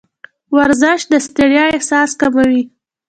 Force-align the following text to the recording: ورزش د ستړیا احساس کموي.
ورزش 0.57 1.01
د 1.11 1.13
ستړیا 1.25 1.65
احساس 1.75 2.09
کموي. 2.21 2.63